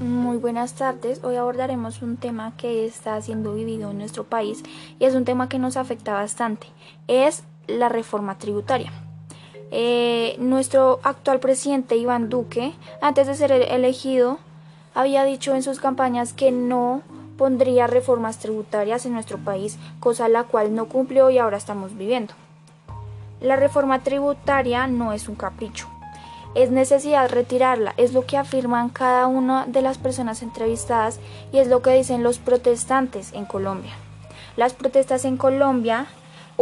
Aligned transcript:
Muy 0.00 0.38
buenas 0.38 0.72
tardes. 0.72 1.22
Hoy 1.22 1.36
abordaremos 1.36 2.00
un 2.00 2.16
tema 2.16 2.54
que 2.56 2.86
está 2.86 3.20
siendo 3.20 3.52
vivido 3.52 3.90
en 3.90 3.98
nuestro 3.98 4.24
país 4.24 4.62
y 4.98 5.04
es 5.04 5.14
un 5.14 5.26
tema 5.26 5.50
que 5.50 5.58
nos 5.58 5.76
afecta 5.76 6.14
bastante. 6.14 6.68
Es 7.06 7.42
la 7.66 7.90
reforma 7.90 8.38
tributaria. 8.38 8.90
Eh, 9.70 10.36
nuestro 10.38 11.00
actual 11.02 11.38
presidente 11.38 11.98
Iván 11.98 12.30
Duque, 12.30 12.72
antes 13.02 13.26
de 13.26 13.34
ser 13.34 13.52
elegido, 13.52 14.38
había 14.94 15.24
dicho 15.24 15.54
en 15.54 15.62
sus 15.62 15.80
campañas 15.80 16.32
que 16.32 16.50
no 16.50 17.02
pondría 17.36 17.86
reformas 17.86 18.38
tributarias 18.38 19.04
en 19.04 19.12
nuestro 19.12 19.36
país, 19.36 19.78
cosa 20.00 20.30
la 20.30 20.44
cual 20.44 20.74
no 20.74 20.86
cumplió 20.86 21.28
y 21.28 21.36
ahora 21.36 21.58
estamos 21.58 21.94
viviendo. 21.94 22.32
La 23.42 23.56
reforma 23.56 24.02
tributaria 24.02 24.86
no 24.86 25.12
es 25.12 25.28
un 25.28 25.34
capricho, 25.34 25.90
es 26.54 26.70
necesidad 26.70 27.30
retirarla, 27.30 27.94
es 27.96 28.12
lo 28.12 28.26
que 28.26 28.36
afirman 28.36 28.88
cada 28.88 29.26
una 29.26 29.66
de 29.66 29.82
las 29.82 29.98
personas 29.98 30.42
entrevistadas 30.42 31.20
y 31.52 31.58
es 31.58 31.68
lo 31.68 31.82
que 31.82 31.90
dicen 31.90 32.22
los 32.22 32.38
protestantes 32.38 33.32
en 33.32 33.44
Colombia. 33.44 33.92
Las 34.56 34.74
protestas 34.74 35.24
en 35.24 35.36
Colombia 35.36 36.06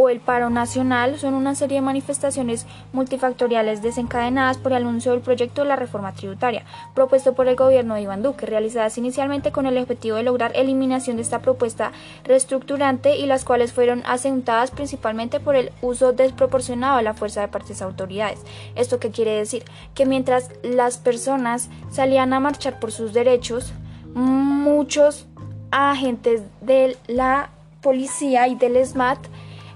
o 0.01 0.07
el 0.07 0.21
paro 0.21 0.49
nacional 0.49 1.19
son 1.19 1.33
una 1.33 1.55
serie 1.55 1.75
de 1.75 1.81
manifestaciones 1.81 2.65
multifactoriales 2.93 3.81
desencadenadas 3.81 4.57
por 4.57 4.71
el 4.71 4.77
anuncio 4.77 5.11
del 5.11 5.19
proyecto 5.19 5.63
de 5.63 5.67
la 5.67 5.75
reforma 5.75 6.13
tributaria, 6.13 6.63
propuesto 6.95 7.33
por 7.33 7.49
el 7.49 7.57
gobierno 7.57 7.95
de 7.95 8.03
Iván 8.03 8.23
Duque, 8.23 8.45
realizadas 8.45 8.97
inicialmente 8.97 9.51
con 9.51 9.65
el 9.65 9.77
objetivo 9.77 10.15
de 10.15 10.23
lograr 10.23 10.53
eliminación 10.55 11.17
de 11.17 11.23
esta 11.23 11.41
propuesta 11.41 11.91
reestructurante 12.23 13.17
y 13.17 13.25
las 13.25 13.43
cuales 13.43 13.73
fueron 13.73 14.01
asentadas 14.05 14.71
principalmente 14.71 15.41
por 15.41 15.57
el 15.57 15.73
uso 15.81 16.13
desproporcionado 16.13 16.95
de 16.95 17.03
la 17.03 17.13
fuerza 17.13 17.41
de 17.41 17.49
partes 17.49 17.81
autoridades. 17.81 18.39
¿Esto 18.75 19.01
qué 19.01 19.11
quiere 19.11 19.31
decir? 19.31 19.65
Que 19.95 20.05
mientras 20.05 20.49
las 20.63 20.97
personas 20.97 21.67
salían 21.91 22.31
a 22.31 22.39
marchar 22.39 22.79
por 22.79 22.93
sus 22.93 23.11
derechos, 23.11 23.73
muchos 24.13 25.27
agentes 25.71 26.41
de 26.61 26.95
la 27.07 27.49
policía 27.81 28.47
y 28.47 28.55
del 28.55 28.85
SMAT 28.85 29.19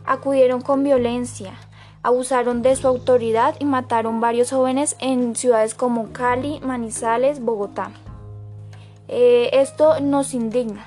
acudieron 0.05 0.61
con 0.61 0.83
violencia, 0.83 1.53
abusaron 2.01 2.61
de 2.61 2.75
su 2.75 2.87
autoridad 2.87 3.55
y 3.59 3.65
mataron 3.65 4.19
varios 4.19 4.51
jóvenes 4.51 4.95
en 4.99 5.35
ciudades 5.35 5.73
como 5.73 6.11
Cali, 6.11 6.59
Manizales, 6.61 7.39
Bogotá. 7.41 7.91
Eh, 9.07 9.49
esto 9.53 9.99
nos 9.99 10.33
indigna. 10.33 10.85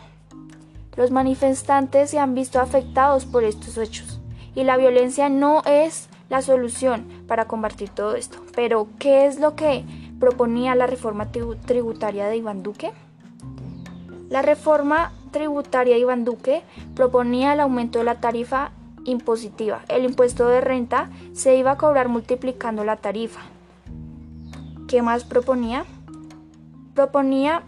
Los 0.97 1.11
manifestantes 1.11 2.11
se 2.11 2.19
han 2.19 2.35
visto 2.35 2.61
afectados 2.61 3.27
por 3.27 3.45
estos 3.45 3.77
hechos 3.77 4.21
y 4.55 4.65
la 4.65 4.77
violencia 4.77 5.29
no 5.29 5.63
es 5.67 6.09
la 6.29 6.43
solución 6.43 7.07
para 7.29 7.47
combatir 7.47 7.91
todo 7.91 8.17
esto. 8.17 8.39
Pero, 8.55 8.89
¿qué 8.99 9.27
es 9.27 9.39
lo 9.39 9.55
que 9.55 9.85
proponía 10.19 10.75
la 10.75 10.87
reforma 10.87 11.31
tributaria 11.31 12.27
de 12.27 12.39
Iván 12.39 12.63
Duque? 12.63 12.93
La 14.31 14.43
reforma 14.43 15.13
tributaria 15.31 15.95
de 15.95 16.01
Iván 16.01 16.25
Duque 16.25 16.63
proponía 16.95 17.53
el 17.53 17.61
aumento 17.61 17.99
de 17.99 18.07
la 18.07 18.21
tarifa 18.21 18.73
impositiva. 19.07 19.83
El 19.89 20.05
impuesto 20.05 20.49
de 20.49 20.61
renta 20.61 21.11
se 21.33 21.57
iba 21.57 21.73
a 21.73 21.77
cobrar 21.79 22.09
multiplicando 22.09 22.85
la 22.85 22.97
tarifa. 22.97 23.41
¿Qué 24.89 25.03
más 25.03 25.25
proponía? 25.25 25.85
Proponía 26.95 27.63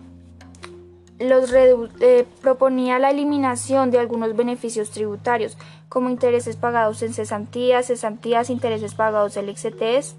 los 1.18 1.52
eh, 1.52 2.26
proponía 2.42 2.98
la 2.98 3.10
eliminación 3.10 3.90
de 3.90 3.98
algunos 3.98 4.36
beneficios 4.36 4.90
tributarios, 4.90 5.56
como 5.88 6.10
intereses 6.10 6.56
pagados 6.56 7.02
en 7.02 7.12
cesantías, 7.12 7.86
cesantías, 7.86 8.50
intereses 8.50 8.94
pagados 8.94 9.36
en 9.36 9.54
XTS, 9.54 10.16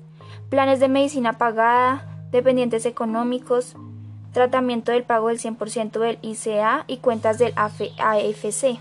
planes 0.50 0.80
de 0.80 0.90
medicina 0.90 1.38
pagada, 1.38 2.26
dependientes 2.32 2.86
económicos, 2.86 3.76
tratamiento 4.34 4.92
del 4.92 5.04
pago 5.04 5.30
del 5.30 5.40
100% 5.40 6.00
del 6.00 6.20
ICA 6.22 6.84
y 6.88 6.98
cuentas 6.98 7.38
del 7.38 7.54
AFC. 7.56 8.80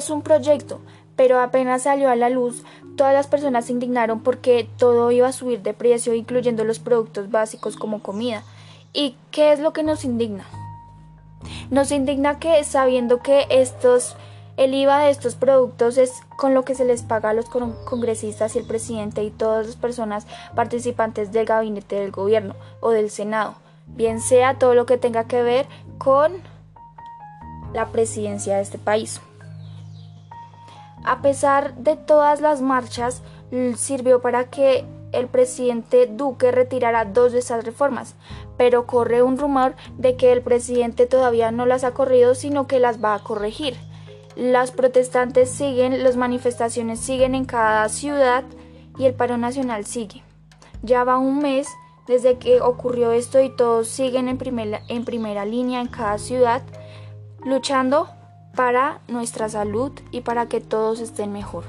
Es 0.00 0.08
un 0.08 0.22
proyecto, 0.22 0.80
pero 1.14 1.40
apenas 1.40 1.82
salió 1.82 2.08
a 2.08 2.16
la 2.16 2.30
luz, 2.30 2.64
todas 2.96 3.12
las 3.12 3.26
personas 3.26 3.66
se 3.66 3.72
indignaron 3.72 4.20
porque 4.22 4.66
todo 4.78 5.10
iba 5.10 5.28
a 5.28 5.32
subir 5.32 5.60
de 5.60 5.74
precio, 5.74 6.14
incluyendo 6.14 6.64
los 6.64 6.78
productos 6.78 7.30
básicos 7.30 7.76
como 7.76 8.02
comida. 8.02 8.42
¿Y 8.94 9.14
qué 9.30 9.52
es 9.52 9.60
lo 9.60 9.74
que 9.74 9.82
nos 9.82 10.06
indigna? 10.06 10.46
Nos 11.70 11.92
indigna 11.92 12.38
que 12.38 12.64
sabiendo 12.64 13.20
que 13.20 13.46
estos 13.50 14.16
el 14.56 14.72
IVA 14.72 15.00
de 15.00 15.10
estos 15.10 15.34
productos 15.34 15.98
es 15.98 16.22
con 16.38 16.54
lo 16.54 16.64
que 16.64 16.74
se 16.74 16.86
les 16.86 17.02
paga 17.02 17.28
a 17.28 17.34
los 17.34 17.50
congresistas 17.50 18.56
y 18.56 18.60
el 18.60 18.66
presidente 18.66 19.22
y 19.22 19.30
todas 19.30 19.66
las 19.66 19.76
personas 19.76 20.26
participantes 20.54 21.30
del 21.30 21.44
gabinete 21.44 21.96
del 21.96 22.10
gobierno 22.10 22.54
o 22.80 22.88
del 22.88 23.10
Senado, 23.10 23.56
bien 23.86 24.22
sea 24.22 24.58
todo 24.58 24.72
lo 24.72 24.86
que 24.86 24.96
tenga 24.96 25.24
que 25.24 25.42
ver 25.42 25.66
con 25.98 26.32
la 27.74 27.88
presidencia 27.88 28.56
de 28.56 28.62
este 28.62 28.78
país. 28.78 29.20
A 31.04 31.22
pesar 31.22 31.74
de 31.76 31.96
todas 31.96 32.40
las 32.40 32.60
marchas, 32.60 33.22
sirvió 33.76 34.20
para 34.20 34.50
que 34.50 34.84
el 35.12 35.26
presidente 35.26 36.06
Duque 36.06 36.52
retirara 36.52 37.04
dos 37.04 37.32
de 37.32 37.40
esas 37.40 37.64
reformas, 37.64 38.14
pero 38.56 38.86
corre 38.86 39.22
un 39.22 39.38
rumor 39.38 39.74
de 39.98 40.16
que 40.16 40.32
el 40.32 40.42
presidente 40.42 41.06
todavía 41.06 41.50
no 41.50 41.66
las 41.66 41.84
ha 41.84 41.92
corrido, 41.92 42.34
sino 42.34 42.66
que 42.66 42.78
las 42.78 43.02
va 43.02 43.14
a 43.14 43.22
corregir. 43.22 43.76
Las 44.36 44.70
protestantes 44.70 45.50
siguen, 45.50 46.04
las 46.04 46.16
manifestaciones 46.16 47.00
siguen 47.00 47.34
en 47.34 47.44
cada 47.44 47.88
ciudad 47.88 48.44
y 48.98 49.06
el 49.06 49.14
paro 49.14 49.36
nacional 49.36 49.84
sigue. 49.84 50.22
Ya 50.82 51.04
va 51.04 51.18
un 51.18 51.40
mes 51.40 51.66
desde 52.06 52.38
que 52.38 52.60
ocurrió 52.60 53.12
esto 53.12 53.40
y 53.40 53.54
todos 53.54 53.88
siguen 53.88 54.28
en 54.28 54.38
primera, 54.38 54.82
en 54.88 55.04
primera 55.04 55.44
línea 55.44 55.80
en 55.80 55.88
cada 55.88 56.18
ciudad 56.18 56.62
luchando 57.44 58.08
para 58.54 59.00
nuestra 59.08 59.48
salud 59.48 59.92
y 60.10 60.22
para 60.22 60.48
que 60.48 60.60
todos 60.60 61.00
estén 61.00 61.32
mejor. 61.32 61.64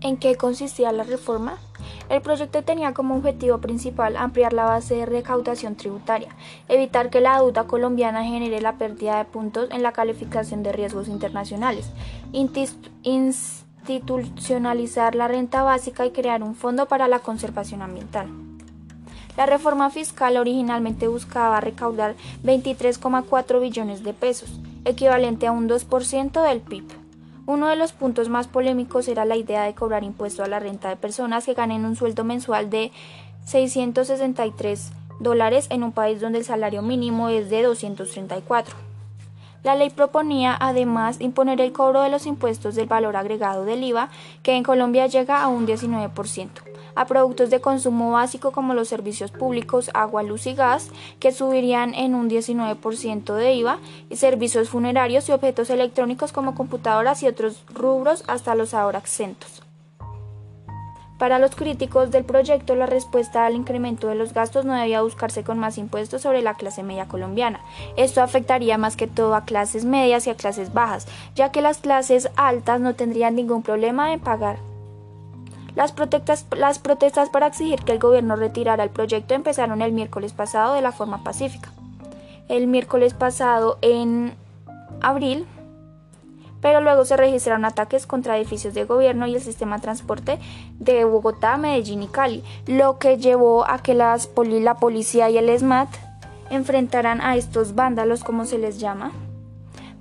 ¿En 0.00 0.16
qué 0.16 0.36
consistía 0.36 0.92
la 0.92 1.02
reforma? 1.02 1.58
El 2.08 2.22
proyecto 2.22 2.62
tenía 2.62 2.94
como 2.94 3.16
objetivo 3.16 3.58
principal 3.58 4.16
ampliar 4.16 4.52
la 4.52 4.64
base 4.64 4.94
de 4.94 5.06
recaudación 5.06 5.74
tributaria, 5.74 6.28
evitar 6.68 7.10
que 7.10 7.20
la 7.20 7.38
deuda 7.38 7.64
colombiana 7.64 8.22
genere 8.24 8.60
la 8.60 8.74
pérdida 8.74 9.18
de 9.18 9.24
puntos 9.24 9.68
en 9.70 9.82
la 9.82 9.90
calificación 9.92 10.62
de 10.62 10.70
riesgos 10.72 11.08
internacionales, 11.08 11.90
institucionalizar 13.02 15.16
la 15.16 15.28
renta 15.28 15.62
básica 15.62 16.06
y 16.06 16.12
crear 16.12 16.42
un 16.42 16.54
fondo 16.54 16.86
para 16.86 17.08
la 17.08 17.18
conservación 17.18 17.82
ambiental. 17.82 18.28
La 19.36 19.44
reforma 19.46 19.90
fiscal 19.90 20.36
originalmente 20.36 21.08
buscaba 21.08 21.60
recaudar 21.60 22.14
23,4 22.42 23.60
billones 23.60 24.02
de 24.02 24.12
pesos, 24.12 24.50
equivalente 24.88 25.46
a 25.46 25.52
un 25.52 25.68
2% 25.68 26.42
del 26.42 26.60
PIB. 26.60 26.84
Uno 27.46 27.68
de 27.68 27.76
los 27.76 27.92
puntos 27.92 28.28
más 28.28 28.46
polémicos 28.46 29.08
era 29.08 29.24
la 29.24 29.36
idea 29.36 29.64
de 29.64 29.74
cobrar 29.74 30.04
impuesto 30.04 30.42
a 30.42 30.48
la 30.48 30.60
renta 30.60 30.88
de 30.88 30.96
personas 30.96 31.46
que 31.46 31.54
ganen 31.54 31.84
un 31.84 31.96
sueldo 31.96 32.24
mensual 32.24 32.68
de 32.68 32.92
663 33.46 34.92
dólares 35.20 35.66
en 35.70 35.82
un 35.82 35.92
país 35.92 36.20
donde 36.20 36.38
el 36.38 36.44
salario 36.44 36.82
mínimo 36.82 37.28
es 37.28 37.48
de 37.48 37.62
234. 37.62 38.87
La 39.68 39.74
ley 39.74 39.90
proponía 39.90 40.56
además 40.58 41.20
imponer 41.20 41.60
el 41.60 41.72
cobro 41.72 42.00
de 42.00 42.08
los 42.08 42.24
impuestos 42.24 42.74
del 42.74 42.86
valor 42.86 43.16
agregado 43.16 43.66
del 43.66 43.84
IVA, 43.84 44.08
que 44.42 44.54
en 44.54 44.62
Colombia 44.62 45.06
llega 45.08 45.42
a 45.42 45.48
un 45.48 45.66
19% 45.66 46.48
a 46.94 47.04
productos 47.04 47.50
de 47.50 47.60
consumo 47.60 48.12
básico 48.12 48.50
como 48.50 48.72
los 48.72 48.88
servicios 48.88 49.30
públicos, 49.30 49.90
agua, 49.92 50.22
luz 50.22 50.46
y 50.46 50.54
gas, 50.54 50.88
que 51.20 51.32
subirían 51.32 51.92
en 51.92 52.14
un 52.14 52.30
19% 52.30 53.34
de 53.34 53.52
IVA, 53.56 53.78
y 54.08 54.16
servicios 54.16 54.70
funerarios 54.70 55.28
y 55.28 55.32
objetos 55.32 55.68
electrónicos 55.68 56.32
como 56.32 56.54
computadoras 56.54 57.22
y 57.22 57.26
otros 57.26 57.62
rubros 57.68 58.24
hasta 58.26 58.54
los 58.54 58.72
ahora 58.72 59.00
exentos. 59.00 59.67
Para 61.18 61.40
los 61.40 61.56
críticos 61.56 62.10
del 62.12 62.24
proyecto, 62.24 62.76
la 62.76 62.86
respuesta 62.86 63.44
al 63.44 63.56
incremento 63.56 64.06
de 64.06 64.14
los 64.14 64.32
gastos 64.32 64.64
no 64.64 64.74
debía 64.74 65.02
buscarse 65.02 65.42
con 65.42 65.58
más 65.58 65.76
impuestos 65.76 66.22
sobre 66.22 66.42
la 66.42 66.54
clase 66.54 66.84
media 66.84 67.08
colombiana. 67.08 67.60
Esto 67.96 68.22
afectaría 68.22 68.78
más 68.78 68.96
que 68.96 69.08
todo 69.08 69.34
a 69.34 69.44
clases 69.44 69.84
medias 69.84 70.26
y 70.26 70.30
a 70.30 70.36
clases 70.36 70.72
bajas, 70.72 71.08
ya 71.34 71.50
que 71.50 71.60
las 71.60 71.78
clases 71.78 72.30
altas 72.36 72.80
no 72.80 72.94
tendrían 72.94 73.34
ningún 73.34 73.62
problema 73.62 74.12
en 74.12 74.20
pagar 74.20 74.58
las 75.78 75.92
protestas, 75.92 76.44
las 76.56 76.80
protestas 76.80 77.30
para 77.30 77.46
exigir 77.46 77.84
que 77.84 77.92
el 77.92 78.00
gobierno 78.00 78.34
retirara 78.34 78.82
el 78.82 78.90
proyecto 78.90 79.34
empezaron 79.34 79.80
el 79.80 79.92
miércoles 79.92 80.32
pasado 80.32 80.74
de 80.74 80.82
la 80.82 80.90
forma 80.90 81.22
pacífica. 81.22 81.70
El 82.48 82.66
miércoles 82.66 83.14
pasado, 83.14 83.78
en 83.80 84.34
abril, 85.00 85.46
pero 86.60 86.80
luego 86.80 87.04
se 87.04 87.16
registraron 87.16 87.64
ataques 87.64 88.06
contra 88.06 88.36
edificios 88.36 88.74
de 88.74 88.84
gobierno 88.84 89.26
y 89.26 89.34
el 89.34 89.40
sistema 89.40 89.76
de 89.76 89.82
transporte 89.82 90.38
de 90.78 91.04
Bogotá, 91.04 91.56
Medellín 91.56 92.02
y 92.02 92.08
Cali, 92.08 92.42
lo 92.66 92.98
que 92.98 93.18
llevó 93.18 93.68
a 93.68 93.78
que 93.78 93.94
la 93.94 94.18
policía 94.80 95.30
y 95.30 95.38
el 95.38 95.56
SMAT 95.58 95.88
enfrentaran 96.50 97.20
a 97.20 97.36
estos 97.36 97.74
vándalos, 97.74 98.24
como 98.24 98.44
se 98.44 98.58
les 98.58 98.80
llama, 98.80 99.12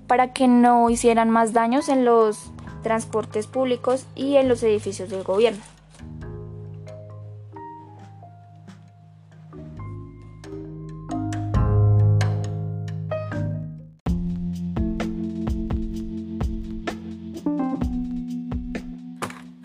para 0.07 0.33
que 0.33 0.47
no 0.47 0.89
hicieran 0.89 1.29
más 1.29 1.53
daños 1.53 1.89
en 1.89 2.05
los 2.05 2.51
transportes 2.83 3.47
públicos 3.47 4.05
y 4.15 4.37
en 4.37 4.47
los 4.47 4.63
edificios 4.63 5.09
del 5.09 5.23
gobierno. 5.23 5.76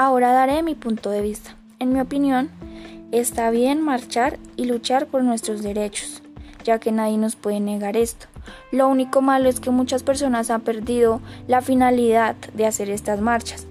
Ahora 0.05 0.33
daré 0.33 0.65
mi 0.65 0.75
punto 0.75 1.11
de 1.11 1.21
vista. 1.21 1.55
En 1.79 1.93
mi 1.93 2.01
opinión, 2.01 2.51
está 3.13 3.51
bien 3.51 3.81
marchar 3.81 4.37
y 4.57 4.65
luchar 4.65 5.07
por 5.07 5.23
nuestros 5.23 5.63
derechos, 5.63 6.25
ya 6.65 6.81
que 6.81 6.91
nadie 6.91 7.19
nos 7.19 7.37
puede 7.37 7.61
negar 7.61 7.97
esto. 7.97 8.27
Lo 8.73 8.89
único 8.89 9.23
malo 9.23 9.49
es 9.49 9.61
que 9.61 9.71
muchas 9.71 10.03
personas 10.03 10.51
han 10.51 10.63
perdido 10.63 11.21
la 11.47 11.61
finalidad 11.61 12.35
de 12.53 12.67
hacer 12.67 12.91
estas 12.91 13.21
marchas. 13.21 13.69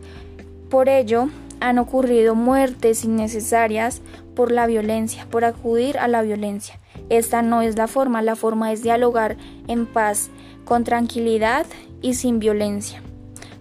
Por 0.69 0.87
ello, 0.87 1.27
han 1.59 1.79
ocurrido 1.79 2.33
muertes 2.33 3.03
innecesarias 3.03 4.01
por 4.33 4.53
la 4.53 4.67
violencia, 4.67 5.27
por 5.29 5.43
acudir 5.43 5.97
a 5.97 6.07
la 6.07 6.21
violencia. 6.21 6.79
Esta 7.09 7.41
no 7.41 7.61
es 7.61 7.75
la 7.75 7.89
forma, 7.89 8.21
la 8.21 8.37
forma 8.37 8.71
es 8.71 8.81
dialogar 8.81 9.35
en 9.67 9.85
paz, 9.85 10.29
con 10.63 10.85
tranquilidad 10.85 11.65
y 12.01 12.13
sin 12.13 12.39
violencia. 12.39 13.01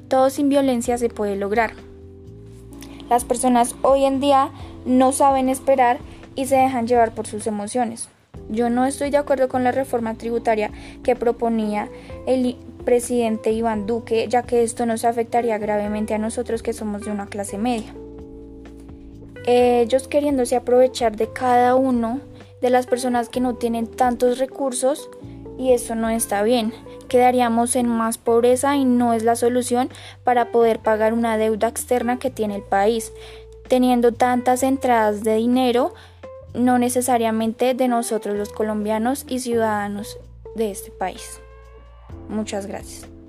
Todo 0.06 0.30
sin 0.30 0.48
violencia 0.48 0.98
se 0.98 1.08
puede 1.08 1.34
lograr. 1.34 1.72
Las 3.10 3.24
personas 3.24 3.74
hoy 3.82 4.04
en 4.04 4.20
día 4.20 4.52
no 4.86 5.10
saben 5.10 5.48
esperar 5.48 5.98
y 6.36 6.46
se 6.46 6.56
dejan 6.56 6.86
llevar 6.86 7.12
por 7.12 7.26
sus 7.26 7.48
emociones. 7.48 8.08
Yo 8.48 8.70
no 8.70 8.86
estoy 8.86 9.10
de 9.10 9.16
acuerdo 9.16 9.48
con 9.48 9.64
la 9.64 9.72
reforma 9.72 10.14
tributaria 10.14 10.70
que 11.02 11.16
proponía 11.16 11.88
el 12.28 12.56
presidente 12.84 13.50
Iván 13.50 13.86
Duque, 13.86 14.28
ya 14.28 14.44
que 14.44 14.62
esto 14.62 14.86
nos 14.86 15.04
afectaría 15.04 15.58
gravemente 15.58 16.14
a 16.14 16.18
nosotros 16.18 16.62
que 16.62 16.72
somos 16.72 17.02
de 17.04 17.10
una 17.10 17.26
clase 17.26 17.58
media. 17.58 17.92
Ellos 19.44 20.06
queriéndose 20.06 20.54
aprovechar 20.54 21.16
de 21.16 21.32
cada 21.32 21.74
uno 21.74 22.20
de 22.62 22.70
las 22.70 22.86
personas 22.86 23.28
que 23.28 23.40
no 23.40 23.56
tienen 23.56 23.88
tantos 23.88 24.38
recursos 24.38 25.10
y 25.60 25.74
eso 25.74 25.94
no 25.94 26.08
está 26.08 26.42
bien. 26.42 26.72
Quedaríamos 27.08 27.76
en 27.76 27.86
más 27.86 28.16
pobreza 28.16 28.76
y 28.76 28.86
no 28.86 29.12
es 29.12 29.24
la 29.24 29.36
solución 29.36 29.90
para 30.24 30.50
poder 30.52 30.78
pagar 30.78 31.12
una 31.12 31.36
deuda 31.36 31.68
externa 31.68 32.18
que 32.18 32.30
tiene 32.30 32.56
el 32.56 32.62
país. 32.62 33.12
Teniendo 33.68 34.12
tantas 34.12 34.62
entradas 34.62 35.22
de 35.22 35.34
dinero, 35.34 35.92
no 36.54 36.78
necesariamente 36.78 37.74
de 37.74 37.88
nosotros 37.88 38.36
los 38.36 38.48
colombianos 38.48 39.26
y 39.28 39.40
ciudadanos 39.40 40.18
de 40.56 40.70
este 40.70 40.90
país. 40.90 41.40
Muchas 42.28 42.66
gracias. 42.66 43.19